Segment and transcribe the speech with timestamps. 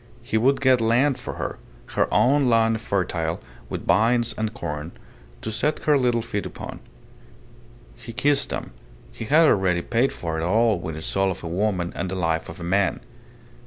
[0.23, 1.59] He would get land for her
[1.93, 4.93] her own land fertile with vines and corn
[5.43, 6.79] to set her little feet upon.
[7.95, 8.71] He kissed them....
[9.11, 12.15] He had already paid for it all with the soul of a woman and the
[12.15, 13.01] life of a man.